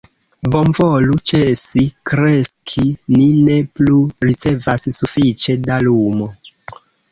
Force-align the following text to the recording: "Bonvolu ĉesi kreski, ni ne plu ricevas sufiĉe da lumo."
"Bonvolu 0.53 1.17
ĉesi 1.31 1.83
kreski, 2.13 2.87
ni 3.19 3.29
ne 3.51 3.59
plu 3.77 4.01
ricevas 4.31 4.89
sufiĉe 4.99 5.59
da 5.71 5.81
lumo." 5.87 6.35